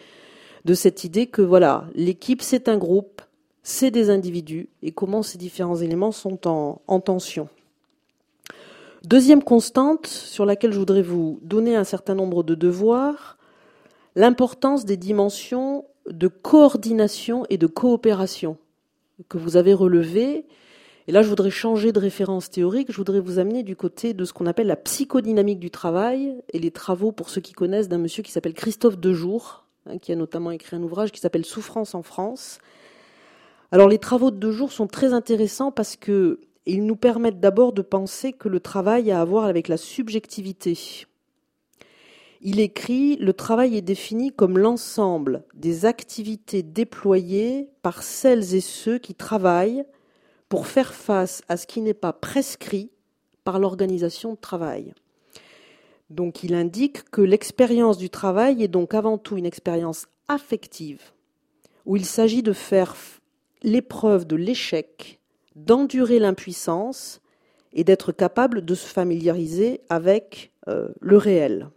de 0.65 0.75
cette 0.75 1.05
idée 1.05 1.27
que 1.27 1.43
voilà, 1.43 1.87
l'équipe 1.95 2.43
c'est 2.43 2.69
un 2.69 2.77
groupe, 2.77 3.23
c'est 3.63 3.91
des 3.91 4.11
individus, 4.11 4.69
et 4.83 4.93
comment 4.93 5.23
ces 5.23 5.39
différents 5.39 5.77
éléments 5.77 6.13
sont 6.13 6.47
en, 6.47 7.01
tension. 7.01 7.49
Deuxième 9.05 9.43
constante 9.43 10.07
sur 10.07 10.45
laquelle 10.45 10.73
je 10.73 10.79
voudrais 10.79 11.03
vous 11.03 11.39
donner 11.43 11.77
un 11.77 11.85
certain 11.85 12.15
nombre 12.15 12.43
de 12.43 12.55
devoirs, 12.55 13.39
l'importance 14.17 14.85
des 14.85 14.97
dimensions 14.97 15.85
de 16.11 16.29
coordination 16.29 17.45
et 17.51 17.59
de 17.59 17.67
coopération 17.67 18.57
que 19.29 19.39
vous 19.39 19.57
avez 19.57 19.75
relevées. 19.75 20.47
Et 21.07 21.13
là, 21.13 21.23
je 21.23 21.29
voudrais 21.29 21.51
changer 21.51 21.91
de 21.91 21.99
référence 21.99 22.51
théorique, 22.51 22.93
je 22.93 22.97
voudrais 22.97 23.21
vous 23.21 23.39
amener 23.39 23.63
du 23.63 23.77
côté 23.77 24.13
de 24.13 24.25
ce 24.25 24.33
qu'on 24.33 24.47
appelle 24.47 24.67
la 24.67 24.77
psychodynamique 24.77 25.59
du 25.59 25.71
travail 25.71 26.37
et 26.53 26.59
les 26.59 26.71
travaux, 26.71 27.13
pour 27.13 27.31
ceux 27.31 27.41
qui 27.41 27.53
connaissent, 27.53 27.89
d'un 27.89 27.99
monsieur 27.99 28.23
qui 28.23 28.31
s'appelle 28.31 28.53
Christophe 28.53 28.99
Dejour, 28.99 29.65
hein, 29.87 29.99
qui 29.99 30.13
a 30.13 30.17
notamment 30.17 30.51
écrit 30.51 30.77
un 30.77 30.83
ouvrage 30.83 31.11
qui 31.11 31.21
s'appelle 31.21 31.47
Souffrance 31.47 31.95
en 31.95 32.03
France. 32.03 32.59
Alors 33.73 33.89
les 33.89 33.99
travaux 33.99 34.31
de 34.31 34.37
Dejour 34.37 34.71
sont 34.71 34.87
très 34.87 35.13
intéressants 35.13 35.73
parce 35.73 35.97
que 35.97 36.41
ils 36.67 36.85
nous 36.85 36.97
permettent 36.97 37.41
d'abord 37.41 37.73
de 37.73 37.81
penser 37.81 38.35
que 38.35 38.49
le 38.49 38.61
travail 38.61 39.11
a 39.11 39.23
à 39.23 39.25
voir 39.25 39.47
avec 39.47 39.69
la 39.69 39.79
subjectivité. 39.79 41.07
Il 42.41 42.61
écrit 42.61 43.17
Le 43.17 43.33
travail 43.33 43.77
est 43.77 43.83
défini 43.83 44.33
comme 44.33 44.59
l'ensemble 44.59 45.45
des 45.55 45.87
activités 45.87 46.63
déployées 46.63 47.69
par 47.83 48.03
celles 48.03 48.55
et 48.55 48.61
ceux 48.61 48.99
qui 48.99 49.15
travaillent 49.15 49.85
pour 50.49 50.67
faire 50.67 50.95
face 50.95 51.43
à 51.49 51.57
ce 51.57 51.67
qui 51.67 51.81
n'est 51.81 51.95
pas 51.95 52.13
prescrit 52.13 52.91
par 53.45 53.59
l'organisation 53.59 54.33
de 54.33 54.39
travail. 54.39 54.95
Donc 56.11 56.43
il 56.43 56.55
indique 56.55 57.11
que 57.11 57.21
l'expérience 57.21 57.99
du 57.99 58.09
travail 58.09 58.63
est 58.63 58.69
donc 58.69 58.95
avant 58.95 59.19
tout 59.19 59.37
une 59.37 59.47
expérience 59.47 60.07
affective, 60.29 61.03
où 61.87 61.97
il 61.97 62.05
s'agit 62.05 62.43
de 62.43 62.53
faire 62.53 62.97
l'épreuve 63.63 64.27
de 64.27 64.37
l'échec 64.37 65.19
d'endurer 65.59 66.19
l'impuissance 66.19 67.21
et 67.73 67.85
d'être 67.85 68.13
capable 68.13 68.65
de 68.65 68.75
se 68.75 68.87
familiariser 68.87 69.81
avec 69.89 70.53
euh, 70.69 70.89
le 71.01 71.17
réel. 71.17 71.69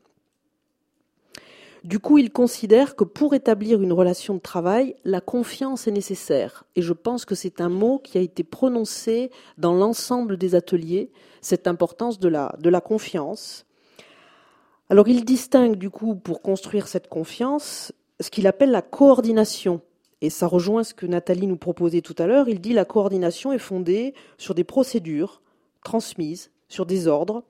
Du 1.84 1.98
coup, 1.98 2.20
il 2.20 2.32
considère 2.32 2.96
que 2.96 3.04
pour 3.04 3.34
établir 3.34 3.82
une 3.82 3.94
relation 3.94 4.36
de 4.36 4.40
travail, 4.40 4.96
la 5.04 5.20
confiance 5.20 5.88
est 5.88 5.92
nécessaire. 5.92 6.64
Et 6.76 6.84
je 6.84 6.94
pense 6.94 7.26
que 7.26 7.34
c'est 7.34 7.60
un 7.60 7.70
mot 7.70 7.98
qui 7.98 8.20
a 8.20 8.22
été 8.22 8.44
prononcé 8.44 9.32
dans 9.58 9.74
l'ensemble 9.74 10.38
des 10.38 10.54
ateliers, 10.54 11.10
cette 11.42 11.66
importance 11.66 12.20
de 12.20 12.28
la, 12.28 12.82
confiance. 12.82 13.66
Alors 14.90 15.08
il 15.08 15.26
distingue 15.26 15.76
du 15.76 15.90
coup, 15.90 16.16
pour 16.16 16.44
construire 16.44 16.88
cette 16.88 17.08
confiance, 17.08 17.92
ce 18.20 18.30
qu'il 18.30 18.46
appelle 18.46 18.72
la 18.72 18.84
coordination, 18.84 19.82
et 20.22 20.30
ça 20.30 20.46
rejoint 20.46 20.84
ce 20.84 20.94
que 20.94 21.08
Nathalie 21.08 21.48
nous 21.48 21.58
proposait 21.58 22.02
tout 22.02 22.16
à 22.20 22.28
l'heure. 22.28 22.48
Il 22.48 22.62
dit 22.62 22.74
la 22.74 22.86
coordination 22.86 23.54
est 23.54 23.58
fondée 23.58 24.14
sur 24.38 24.54
des 24.54 24.64
procédures 24.64 25.42
transmises, 25.84 26.52
sur 26.68 26.86
des 26.86 27.08
ordres. 27.08 27.44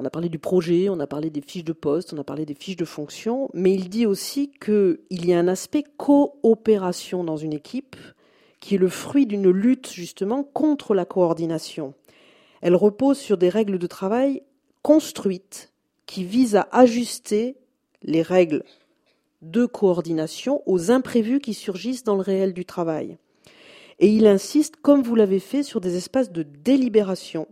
On 0.00 0.04
a 0.04 0.10
parlé 0.10 0.28
du 0.28 0.38
projet, 0.38 0.88
on 0.88 1.00
a 1.00 1.08
parlé 1.08 1.28
des 1.28 1.40
fiches 1.40 1.64
de 1.64 1.72
poste, 1.72 2.12
on 2.12 2.18
a 2.18 2.24
parlé 2.24 2.46
des 2.46 2.54
fiches 2.54 2.76
de 2.76 2.84
fonction, 2.84 3.50
mais 3.52 3.74
il 3.74 3.88
dit 3.88 4.06
aussi 4.06 4.52
qu'il 4.64 5.00
y 5.10 5.34
a 5.34 5.38
un 5.40 5.48
aspect 5.48 5.82
coopération 5.96 7.24
dans 7.24 7.36
une 7.36 7.52
équipe 7.52 7.96
qui 8.60 8.76
est 8.76 8.78
le 8.78 8.88
fruit 8.88 9.26
d'une 9.26 9.50
lutte 9.50 9.90
justement 9.90 10.44
contre 10.44 10.94
la 10.94 11.04
coordination. 11.04 11.94
Elle 12.60 12.76
repose 12.76 13.18
sur 13.18 13.38
des 13.38 13.48
règles 13.48 13.80
de 13.80 13.88
travail 13.88 14.44
construites 14.82 15.72
qui 16.06 16.22
visent 16.22 16.54
à 16.54 16.68
ajuster 16.70 17.56
les 18.04 18.22
règles 18.22 18.62
de 19.42 19.66
coordination 19.66 20.62
aux 20.66 20.92
imprévus 20.92 21.40
qui 21.40 21.54
surgissent 21.54 22.04
dans 22.04 22.14
le 22.14 22.22
réel 22.22 22.52
du 22.52 22.64
travail. 22.64 23.18
Et 23.98 24.06
il 24.06 24.28
insiste, 24.28 24.76
comme 24.76 25.02
vous 25.02 25.16
l'avez 25.16 25.40
fait, 25.40 25.64
sur 25.64 25.80
des 25.80 25.96
espaces 25.96 26.30
de 26.30 26.44
délibération 26.44 27.48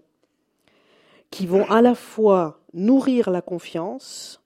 qui 1.30 1.46
vont 1.46 1.64
à 1.70 1.82
la 1.82 1.94
fois 1.94 2.60
nourrir 2.72 3.30
la 3.30 3.42
confiance 3.42 4.42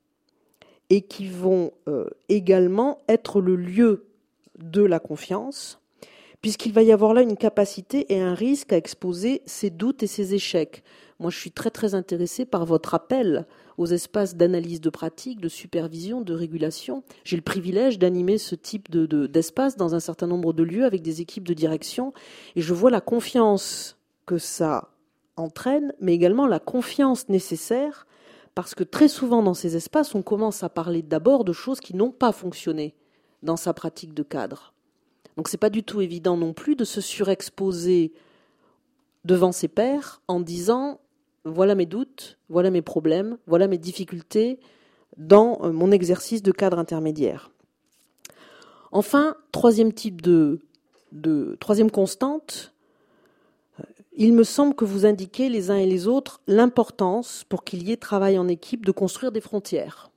et 0.89 1.03
qui 1.03 1.29
vont 1.29 1.73
euh, 1.89 2.09
également 2.29 2.99
être 3.09 3.41
le 3.41 3.57
lieu 3.57 4.07
de 4.59 4.83
la 4.83 4.99
confiance, 4.99 5.81
puisqu'il 6.43 6.73
va 6.73 6.83
y 6.83 6.93
avoir 6.93 7.15
là 7.15 7.23
une 7.23 7.37
capacité 7.37 8.13
et 8.13 8.21
un 8.21 8.35
risque 8.35 8.73
à 8.73 8.77
exposer 8.77 9.43
ses 9.47 9.71
doutes 9.71 10.03
et 10.03 10.07
ses 10.07 10.35
échecs. 10.35 10.83
Moi, 11.21 11.31
je 11.31 11.39
suis 11.39 11.51
très 11.51 11.71
très 11.71 11.95
intéressée 11.95 12.47
par 12.47 12.65
votre 12.65 12.95
appel 12.95 13.47
aux 13.77 13.87
espaces 13.87 14.37
d'analyse 14.37 14.81
de 14.81 14.91
pratique, 14.91 15.41
de 15.41 15.49
supervision, 15.49 16.23
de 16.23 16.35
régulation. 16.35 17.03
J'ai 17.25 17.37
le 17.37 17.43
privilège 17.43 17.99
d'animer 17.99 18.39
ce 18.39 18.55
type 18.55 18.91
de, 18.91 19.27
d'espace 19.27 19.77
dans 19.77 19.95
un 19.95 20.01
certain 20.01 20.27
nombre 20.27 20.53
de 20.53 20.63
lieux 20.63 20.85
avec 20.85 21.03
des 21.03 21.21
équipes 21.21 21.47
de 21.47 21.55
direction 21.55 22.13
et 22.57 22.63
je 22.63 22.75
vois 22.75 22.91
la 22.91 23.01
confiance 23.01 23.99
que 24.27 24.39
ça 24.39 24.89
entraîne, 25.41 25.93
mais 26.01 26.15
également 26.15 26.47
la 26.47 26.61
confiance 26.61 27.29
nécessaire 27.29 28.07
parce 28.55 28.75
que 28.75 28.85
très 28.85 29.09
souvent 29.09 29.43
dans 29.43 29.55
ces 29.55 29.77
espaces, 29.77 30.15
on 30.15 30.23
commence 30.23 30.63
à 30.63 30.69
parler 30.69 31.03
d'abord 31.03 31.45
de 31.45 31.53
choses 31.53 31.81
qui 31.81 31.95
n'ont 31.95 32.11
pas 32.11 32.33
fonctionné 32.33 32.95
dans 33.43 33.57
sa 33.57 33.73
pratique 33.73 34.15
de 34.15 34.23
cadre. 34.23 34.75
Donc 35.37 35.49
c'est 35.49 35.57
pas 35.57 35.71
du 35.71 35.83
tout 35.83 36.01
évident 36.01 36.37
non 36.37 36.53
plus 36.53 36.77
de 36.77 36.85
se 36.85 37.01
surexposer 37.01 38.13
devant 39.25 39.53
ses 39.53 39.69
pairs 39.69 40.21
en 40.29 40.41
disant 40.41 41.01
voilà 41.45 41.75
mes 41.75 41.87
doutes, 41.87 42.39
voilà 42.49 42.71
mes 42.71 42.83
problèmes, 42.83 43.39
voilà 43.47 43.69
mes 43.69 43.79
difficultés 43.79 44.61
dans 45.17 45.59
euh, 45.63 45.73
mon 45.73 45.91
exercice 45.93 46.43
de 46.43 46.53
cadre 46.53 46.79
intermédiaire. 46.79 47.51
Enfin, 48.93 49.37
troisième 49.53 49.93
type 49.93 50.21
de, 50.21 50.59
troisième 51.61 51.91
constante, 51.91 52.75
il 54.21 54.35
me 54.35 54.45
semble 54.45 54.75
que 54.75 54.85
vous 54.85 55.07
indiquez 55.07 55.49
les 55.49 55.71
uns 55.71 55.79
et 55.79 55.87
les 55.87 56.07
autres 56.07 56.43
l'importance 56.47 57.43
pour 57.49 57.65
qu'il 57.65 57.83
y 57.89 57.91
ait 57.91 57.97
travail 57.97 58.39
en 58.39 58.49
équipe 58.49 58.85
de 58.85 58.93
construire 58.93 59.33
des 59.33 59.41
frontières. 59.41 60.11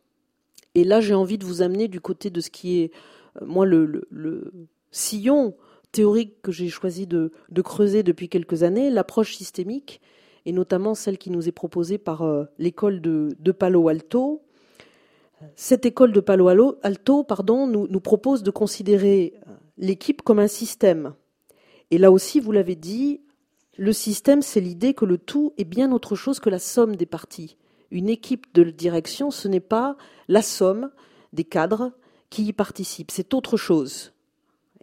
Et 0.76 0.84
là, 0.84 1.00
j'ai 1.00 1.14
envie 1.14 1.38
de 1.38 1.46
vous 1.46 1.62
amener 1.62 1.88
du 1.88 2.02
côté 2.02 2.30
de 2.30 2.42
ce 2.42 2.50
qui 2.50 2.82
est, 2.82 2.92
euh, 3.42 3.46
moi, 3.46 3.66
le, 3.66 4.06
sillon 4.92 5.56
théorique 5.94 6.42
que 6.42 6.52
j'ai 6.52 6.68
choisi 6.68 7.08
de, 7.08 7.32
creuser 7.64 8.04
depuis 8.04 8.28
quelques 8.28 8.64
années, 8.64 8.90
l'approche 8.90 9.38
systémique, 9.38 10.02
et 10.46 10.52
notamment 10.52 10.96
celle 10.96 11.18
qui 11.18 11.30
nous 11.30 11.48
est 11.48 11.54
proposée 11.54 11.98
par 11.98 12.24
euh, 12.24 12.44
l'école 12.60 13.00
de, 13.00 13.52
Palo 13.58 13.88
Alto. 13.88 14.44
Cette 15.56 15.86
école 15.86 16.12
de 16.12 16.20
Palo 16.20 16.50
Alto 16.84 17.24
pardon, 17.24 17.68
nous, 17.68 18.00
propose 18.02 18.44
de 18.44 18.52
considérer 18.52 19.34
euh, 19.48 19.52
l'équipe 19.78 20.24
comme 20.24 20.40
un 20.40 20.50
système. 20.50 21.14
Et 21.90 21.98
là 21.98 22.12
aussi, 22.12 22.42
vous 22.42 22.52
l'avez 22.52 22.76
dit, 22.76 23.22
le 23.78 23.94
système, 23.94 24.42
c'est 24.42 24.62
l'idée 24.62 24.94
que 24.94 25.06
le 25.06 25.18
tout 25.18 25.54
est 25.58 25.64
bien 25.64 25.92
autre 25.92 26.16
chose 26.16 26.40
que 26.40 26.50
la 26.50 26.60
somme 26.60 26.96
des 26.96 27.06
parties. 27.06 27.58
Une 27.92 28.10
équipe 28.10 28.48
de 28.54 28.64
direction, 28.64 29.32
ce 29.32 29.48
n'est 29.48 29.60
pas 29.60 29.98
la 30.28 30.42
somme 30.42 30.92
des 31.32 31.44
cadres 31.44 31.92
qui 32.30 32.46
y 32.46 32.54
participent, 32.54 33.12
c'est 33.12 33.34
autre 33.34 33.58
chose. 33.58 34.14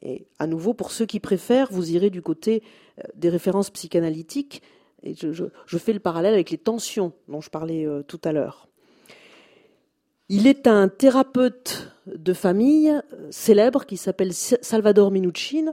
Et 0.02 0.26
à 0.38 0.46
nouveau, 0.46 0.74
pour 0.74 0.92
ceux 0.92 1.06
qui 1.06 1.20
préfèrent, 1.20 1.70
vous 1.70 1.92
irez 1.92 2.10
du 2.10 2.22
côté 2.22 2.62
euh, 2.98 3.02
des 3.14 3.28
références 3.28 3.70
psychanalytiques, 3.70 4.62
et 5.02 5.14
je, 5.14 5.78
fais 5.78 5.92
le 5.92 6.00
parallèle 6.00 6.34
avec 6.34 6.50
les 6.50 6.58
tensions 6.58 7.12
dont 7.28 7.40
je 7.40 7.50
parlais 7.50 7.86
euh, 7.86 8.02
tout 8.02 8.20
à 8.24 8.32
l'heure. 8.32 8.68
Il 10.28 10.46
est 10.46 10.66
un 10.66 10.88
thérapeute 10.88 11.92
de 12.06 12.32
famille 12.32 12.90
euh, 12.90 13.28
célèbre 13.30 13.86
qui 13.86 13.96
s'appelle 13.96 14.32
Salvador 14.32 15.10
Minuchin 15.10 15.72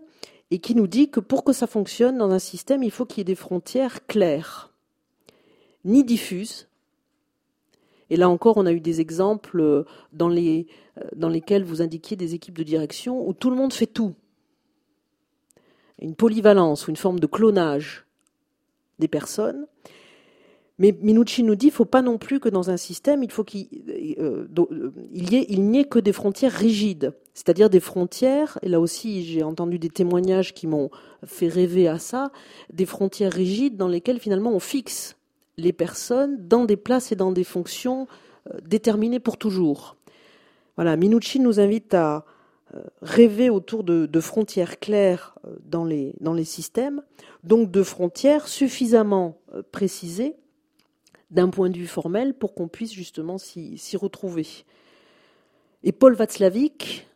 et 0.51 0.59
qui 0.59 0.75
nous 0.75 0.87
dit 0.87 1.09
que 1.09 1.19
pour 1.19 1.43
que 1.43 1.53
ça 1.53 1.67
fonctionne 1.67 2.17
dans 2.17 2.31
un 2.31 2.39
système, 2.39 2.83
il 2.83 2.91
faut 2.91 3.05
qu'il 3.05 3.19
y 3.19 3.21
ait 3.21 3.25
des 3.25 3.35
frontières 3.35 4.05
claires, 4.05 4.71
ni 5.85 6.03
diffuses. 6.03 6.67
Et 8.09 8.15
là 8.15 8.29
encore, 8.29 8.57
on 8.57 8.65
a 8.65 8.71
eu 8.71 8.79
des 8.79 9.01
exemples 9.01 9.59
euh, 9.59 9.83
dans, 10.13 10.29
les, 10.29 10.67
dans 11.15 11.29
lesquels 11.29 11.63
vous 11.63 11.81
indiquiez 11.81 12.15
des 12.15 12.33
équipes 12.35 12.57
de 12.57 12.63
direction 12.63 13.27
où 13.27 13.33
tout 13.33 13.49
le 13.49 13.57
monde 13.57 13.73
fait 13.73 13.87
tout. 13.87 14.13
Une 15.99 16.15
polyvalence 16.15 16.87
ou 16.87 16.91
une 16.91 16.97
forme 16.97 17.19
de 17.19 17.27
clonage 17.27 18.05
des 18.99 19.07
personnes. 19.07 19.67
Mais 20.79 20.95
Minucci 21.01 21.41
nous 21.41 21.55
dit 21.55 21.67
qu'il 21.67 21.71
ne 21.71 21.75
faut 21.75 21.85
pas 21.85 22.03
non 22.03 22.19
plus 22.19 22.39
que 22.39 22.49
dans 22.49 22.69
un 22.69 22.77
système, 22.77 23.23
il 23.23 23.31
faut 23.31 23.45
euh, 23.55 24.47
euh, 24.57 24.91
n'y 25.11 25.79
ait, 25.79 25.85
que 25.85 25.97
des 25.97 26.13
frontières 26.13 26.51
rigides, 26.51 27.13
c'est-à-dire 27.33 27.69
des 27.69 27.79
frontières, 27.79 28.59
et 28.61 28.69
là 28.69 28.79
aussi 28.79 29.23
j'ai 29.23 29.41
entendu 29.41 29.79
des 29.79 29.89
témoignages 29.89 30.53
qui 30.53 30.67
m'ont 30.67 30.91
fait 31.25 31.47
rêver 31.47 31.87
à 31.87 31.97
ça, 31.97 32.31
des 32.71 32.85
frontières 32.85 33.33
rigides 33.33 33.75
dans 33.75 33.87
lesquelles 33.87 34.19
finalement 34.19 34.51
on 34.51 34.59
fixe 34.59 35.17
les 35.57 35.73
personnes 35.73 36.47
dans 36.47 36.65
des 36.65 36.77
places 36.77 37.11
et 37.11 37.15
dans 37.15 37.31
des 37.31 37.43
fonctions 37.43 38.07
euh, 38.51 38.59
déterminées 38.63 39.19
pour 39.19 39.37
toujours. 39.37 39.95
Voilà, 40.75 40.95
Minucci 40.95 41.39
nous 41.39 41.59
invite 41.59 41.95
à, 41.95 42.25
rêver 43.01 43.49
autour 43.49 43.85
de, 43.85 44.19
frontières 44.19 44.77
claires 44.77 45.35
dans 45.65 45.85
les, 45.85 46.43
systèmes, 46.43 47.01
donc 47.45 47.71
de 47.71 47.81
frontières 47.81 48.49
suffisamment 48.49 49.39
précisées 49.71 50.35
d'un 51.29 51.49
point 51.49 51.69
de 51.69 51.77
vue 51.77 51.87
formel 51.87 52.33
pour 52.33 52.53
qu'on 52.53 52.67
puisse 52.67 52.93
justement 52.93 53.37
s'y 53.37 53.97
retrouver. 53.97 54.47
Et 55.83 55.91
Paul 55.91 56.15
Václavic, 56.15 57.07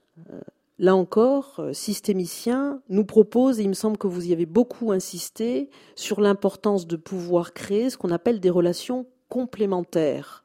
là 0.81 0.95
encore, 0.95 1.59
euh, 1.59 1.73
systémicien 1.73 2.81
nous 2.89 3.05
propose, 3.05 3.59
et 3.59 3.63
il 3.63 3.69
me 3.69 3.73
semble 3.73 3.97
que 3.97 4.07
vous 4.07 4.27
y 4.27 4.33
avez 4.33 4.47
beaucoup 4.47 4.91
insisté, 4.91 5.69
sur 5.95 6.19
l'importance 6.19 6.87
de 6.87 6.95
pouvoir 6.97 7.53
créer 7.53 7.89
ce 7.89 7.97
qu'on 7.97 8.11
appelle 8.11 8.39
des 8.39 8.49
relations 8.49 9.05
complémentaires. 9.29 10.43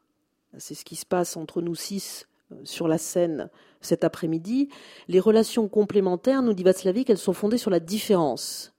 C'est 0.59 0.75
ce 0.75 0.85
qui 0.85 0.95
se 0.95 1.07
passe 1.07 1.37
entre 1.37 1.63
nous 1.63 1.75
six 1.75 2.29
euh, 2.53 2.57
sur 2.65 2.87
la 2.87 2.99
scène 2.99 3.51
cet 3.81 4.05
après-midi. 4.05 4.69
Les 5.09 5.21
relations 5.21 5.69
complémentaires, 5.69 6.43
nous 6.43 6.55
dit 6.55 6.65
Václavic, 6.65 7.09
elles 7.09 7.19
sont 7.19 7.33
fondées 7.33 7.59
sur 7.59 7.71
la 7.71 7.81
différence. 7.81 8.75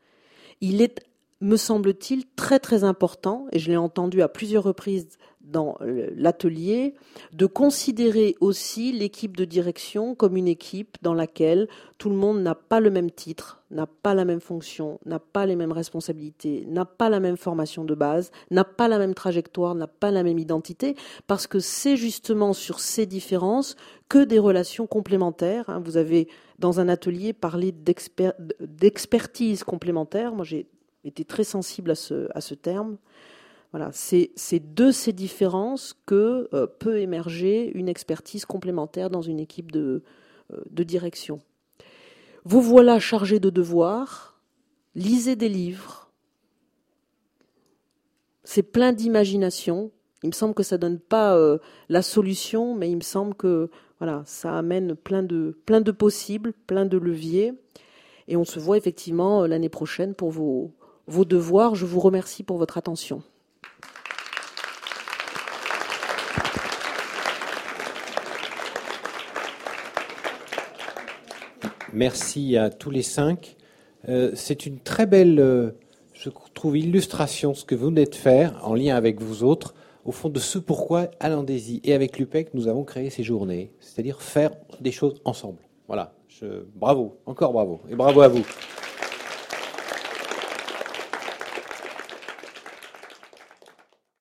Il 0.61 0.81
est, 0.81 1.03
me 1.39 1.55
semble-t-il, 1.55 2.25
très 2.35 2.59
très 2.59 2.83
important, 2.83 3.47
et 3.51 3.59
je 3.59 3.69
l'ai 3.69 3.77
entendu 3.77 4.21
à 4.21 4.27
plusieurs 4.27 4.63
reprises 4.63 5.17
dans 5.41 5.77
l'atelier, 5.81 6.95
de 7.31 7.45
considérer 7.45 8.35
aussi 8.41 8.91
l'équipe 8.91 9.37
de 9.37 9.45
direction 9.45 10.13
comme 10.13 10.35
une 10.35 10.47
équipe 10.47 10.97
dans 11.01 11.13
laquelle 11.13 11.69
tout 11.97 12.09
le 12.09 12.15
monde 12.15 12.41
n'a 12.41 12.53
pas 12.53 12.81
le 12.81 12.89
même 12.89 13.11
titre, 13.11 13.63
n'a 13.71 13.87
pas 13.87 14.13
la 14.13 14.25
même 14.25 14.41
fonction, 14.41 14.99
n'a 15.05 15.19
pas 15.19 15.45
les 15.45 15.55
mêmes 15.55 15.71
responsabilités, 15.71 16.65
n'a 16.67 16.83
pas 16.83 17.09
la 17.09 17.21
même 17.21 17.37
formation 17.37 17.85
de 17.85 17.95
base, 17.95 18.31
n'a 18.51 18.65
pas 18.65 18.89
la 18.89 18.97
même 18.97 19.13
trajectoire, 19.13 19.73
n'a 19.73 19.87
pas 19.87 20.11
la 20.11 20.23
même 20.23 20.37
identité, 20.39 20.95
parce 21.27 21.47
que 21.47 21.59
c'est 21.59 21.95
justement 21.95 22.51
sur 22.51 22.81
ces 22.81 23.05
différences 23.05 23.77
que 24.09 24.25
des 24.25 24.39
relations 24.39 24.85
complémentaires. 24.85 25.69
Hein. 25.69 25.81
Vous 25.83 25.95
avez 25.95 26.27
dans 26.59 26.81
un 26.81 26.89
atelier 26.89 27.31
parlé 27.31 27.73
d'expertise 28.59 29.63
complémentaire. 29.63 30.33
Moi, 30.33 30.43
j'ai 30.43 30.67
été 31.07 31.25
très 31.25 31.43
sensible 31.43 31.91
à 31.91 31.95
ce, 31.95 32.27
à 32.33 32.41
ce 32.41 32.53
terme. 32.53 32.97
Voilà, 33.71 33.91
c'est 33.91 34.73
de 34.73 34.91
ces 34.91 35.11
différences 35.11 35.95
que 36.05 36.47
euh, 36.53 36.67
peut 36.67 36.99
émerger 36.99 37.69
une 37.75 37.89
expertise 37.89 38.45
complémentaire 38.45 39.09
dans 39.09 39.21
une 39.21 39.39
équipe 39.39 39.71
de, 39.71 40.03
euh, 40.53 40.61
de 40.69 40.83
direction. 40.83 41.39
Vous 42.45 42.61
voilà 42.61 42.97
chargé 42.99 43.39
de 43.39 43.49
devoirs, 43.49 44.39
lisez 44.95 45.35
des 45.35 45.49
livres, 45.49 46.09
c'est 48.45 48.63
plein 48.63 48.93
d'imagination. 48.93 49.91
Il 50.23 50.27
me 50.27 50.33
semble 50.33 50.53
que 50.53 50.63
ça 50.63 50.77
donne 50.77 50.99
pas 50.99 51.35
euh, 51.35 51.57
la 51.89 52.01
solution, 52.01 52.73
mais 52.73 52.89
il 52.89 52.95
me 52.95 53.01
semble 53.01 53.35
que 53.35 53.69
voilà, 53.99 54.23
ça 54.25 54.57
amène 54.57 54.95
plein 54.95 55.23
de, 55.23 55.57
plein 55.65 55.81
de 55.81 55.91
possibles, 55.91 56.53
plein 56.65 56.85
de 56.85 56.97
leviers. 56.97 57.53
Et 58.29 58.37
on 58.37 58.45
se 58.45 58.59
voit 58.59 58.77
effectivement 58.77 59.45
l'année 59.45 59.69
prochaine 59.69 60.15
pour 60.15 60.31
vos, 60.31 60.71
vos 61.07 61.25
devoirs. 61.25 61.75
Je 61.75 61.85
vous 61.85 61.99
remercie 61.99 62.43
pour 62.43 62.57
votre 62.57 62.77
attention. 62.77 63.23
Merci 71.93 72.57
à 72.57 72.69
tous 72.69 72.91
les 72.91 73.01
cinq. 73.01 73.55
Euh, 74.07 74.31
c'est 74.35 74.65
une 74.65 74.79
très 74.79 75.05
belle, 75.05 75.39
euh, 75.39 75.71
je 76.13 76.29
trouve, 76.53 76.77
illustration 76.77 77.53
ce 77.53 77.65
que 77.65 77.75
vous 77.75 77.87
venez 77.87 78.05
de 78.05 78.13
faire 78.13 78.59
en 78.63 78.75
lien 78.75 78.95
avec 78.95 79.19
vous 79.19 79.43
autres, 79.43 79.73
au 80.05 80.11
fond 80.11 80.29
de 80.29 80.39
ce 80.39 80.59
pourquoi 80.59 81.09
à 81.19 81.29
l'Andésie 81.29 81.81
et 81.83 81.93
avec 81.93 82.19
l'UPEC 82.19 82.53
nous 82.53 82.67
avons 82.67 82.83
créé 82.83 83.09
ces 83.09 83.23
journées, 83.23 83.71
c'est-à-dire 83.79 84.21
faire 84.21 84.51
des 84.79 84.91
choses 84.91 85.19
ensemble. 85.25 85.57
Voilà. 85.87 86.13
bravo, 86.75 87.17
encore 87.25 87.51
bravo, 87.51 87.79
et 87.89 87.95
bravo 87.95 88.21
à 88.21 88.27
vous. 88.27 88.45